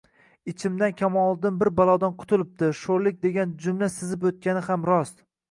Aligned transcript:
Ichimdan 0.51 0.95
Kamoliddin 1.01 1.59
bir 1.63 1.71
balodan 1.79 2.15
qutulibdi, 2.23 2.71
sho`rlik 2.81 3.21
degan 3.27 3.53
jumla 3.67 3.93
sizib 3.99 4.27
o`tgani 4.33 4.67
ham 4.73 4.91
rost 4.93 5.25